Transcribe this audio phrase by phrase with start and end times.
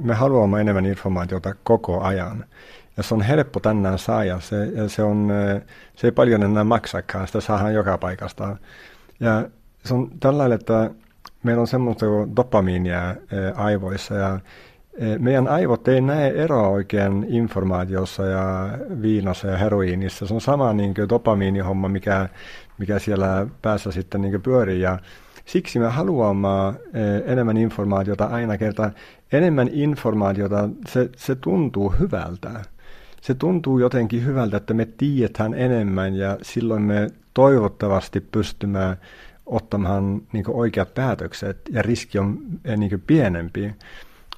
[0.00, 2.44] Me haluamme enemmän informaatiota koko ajan.
[2.96, 4.40] Ja se on helppo tänään saada.
[4.40, 5.32] Se, se, on,
[5.96, 8.56] se ei paljon enää maksakaan, sitä saadaan joka paikasta.
[9.20, 9.48] Ja
[9.84, 10.90] se on tällä että
[11.42, 13.16] meillä on semmoista dopamiinia
[13.54, 14.40] aivoissa ja
[15.18, 18.68] meidän aivot ei näe eroa oikein informaatiossa ja
[19.02, 20.26] viinassa ja heroiinissa.
[20.26, 22.28] Se on sama niin kuin dopamiinihomma, mikä,
[22.78, 24.80] mikä siellä päässä sitten niin pyörii.
[24.80, 24.98] Ja
[25.44, 26.48] siksi me haluamme
[27.26, 28.90] enemmän informaatiota aina kertaa.
[29.32, 32.50] Enemmän informaatiota, se, se tuntuu hyvältä.
[33.20, 38.96] Se tuntuu jotenkin hyvältä, että me tiedetään enemmän ja silloin me toivottavasti pystymme
[39.46, 42.38] ottamaan niin oikeat päätökset ja riski on
[42.76, 43.74] niin pienempi.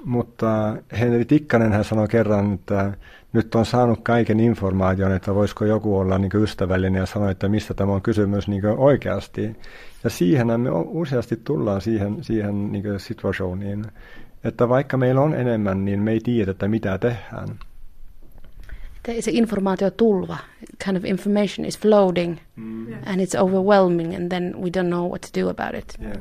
[0.06, 2.92] Mutta Henri Tikkanen hän sanoi kerran, että
[3.32, 7.74] nyt on saanut kaiken informaation, että voisiko joku olla niin ystävällinen ja sanoa, että mistä
[7.74, 9.56] tämä on kysymys niin oikeasti.
[10.04, 13.84] Ja siihen me useasti tullaan siihen, siihen niin situationiin,
[14.44, 17.48] että vaikka meillä on enemmän, niin me ei tiedä, että mitä tehdään.
[19.06, 20.40] Se informaatiotulva,
[20.78, 23.00] kind of information is floating mm.
[23.06, 25.96] and it's overwhelming and then we don't know what to do about it.
[26.00, 26.16] Yeah.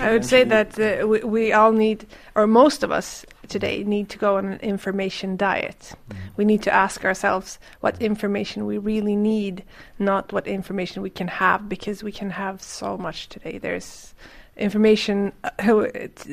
[0.00, 4.10] I would say that uh, we, we, all need, or most of us today, need
[4.10, 5.92] to go on an information diet.
[6.10, 6.16] Mm.
[6.36, 9.64] We need to ask ourselves what information we really need,
[9.98, 13.56] not what information we can have, because we can have so much today.
[13.56, 14.14] There's
[14.56, 16.26] information, uh, it's,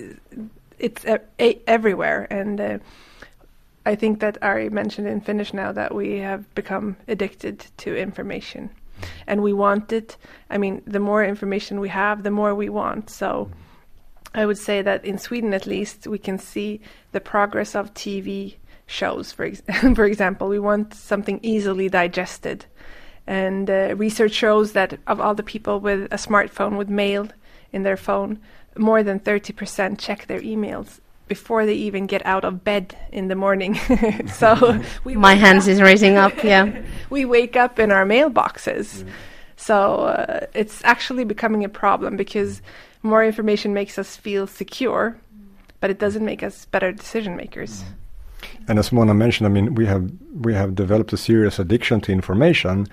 [0.78, 1.06] it's
[1.40, 2.28] everywhere.
[2.30, 2.80] And uh,
[3.86, 8.72] I think that Ari mentioned in Finnish now that we have become addicted to information
[9.28, 10.18] and we want it.
[10.50, 13.10] I mean, the more information we have, the more we want.
[13.10, 13.52] So
[14.34, 18.56] I would say that in Sweden, at least, we can see the progress of TV
[18.88, 19.32] shows.
[19.32, 19.64] For ex-
[19.96, 22.66] for example, we want something easily digested,
[23.28, 27.30] and uh, research shows that of all the people with a smartphone with mail
[27.72, 28.40] in their phone,
[28.78, 33.28] more than thirty percent check their emails before they even get out of bed in
[33.28, 33.76] the morning.
[34.28, 35.72] so my hands up.
[35.72, 36.44] is raising up.
[36.44, 39.04] Yeah, we wake up in our mailboxes.
[39.04, 39.10] Mm.
[39.58, 42.62] So uh, it's actually becoming a problem because
[43.04, 45.18] more information makes us feel secure,
[45.80, 47.84] but it doesn't make us better decision makers.
[47.84, 47.86] Mm.
[48.68, 52.12] And as Mona mentioned, I mean, we have we have developed a serious addiction to
[52.12, 52.88] information,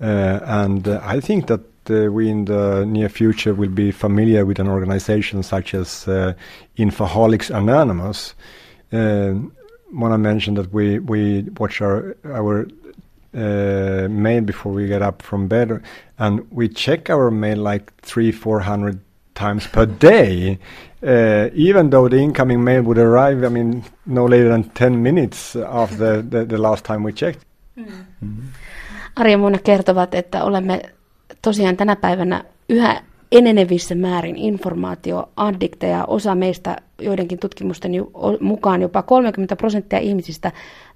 [0.00, 1.60] uh, and uh, I think that
[1.90, 6.34] we in the near future will be familiar with an organization such as uh,
[6.76, 8.34] Infoholics Anonymous.
[8.92, 9.34] Uh,
[9.90, 12.68] Mona mentioned that we, we watch our, our
[13.34, 15.82] uh, mail before we get up from bed,
[16.18, 19.00] and we check our mail like three, four hundred
[19.34, 20.58] times per day.
[21.02, 25.54] Uh, even though the incoming mail would arrive, I mean, no later than 10 minutes
[25.54, 27.44] after the, the, last time we checked.
[27.76, 27.84] Mm.
[27.84, 28.48] Mm-hmm.
[29.16, 30.82] Ari ja kertovat, että olemme
[31.42, 36.04] tosiaan tänä päivänä yhä enenevissä määrin informaatioaddikteja.
[36.04, 37.92] Osa meistä joidenkin tutkimusten
[38.40, 40.52] mukaan jopa 30 prosenttia ihmisistä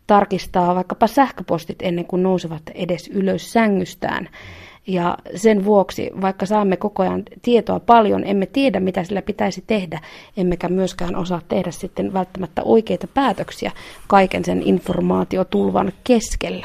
[0.07, 4.29] tarkistaa vaikkapa sähköpostit ennen kuin nousevat edes ylös sängystään.
[4.87, 10.01] Ja sen vuoksi, vaikka saamme koko ajan tietoa paljon, emme tiedä, mitä sillä pitäisi tehdä,
[10.37, 13.73] emmekä myöskään osaa tehdä sitten välttämättä oikeita päätöksiä
[14.07, 16.61] kaiken sen informaatiotulvan keskellä.